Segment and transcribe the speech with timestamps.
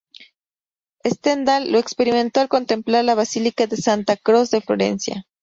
[1.05, 5.27] Stendhal lo experimentó al contemplar la basílica de Santa Croce de Florencia.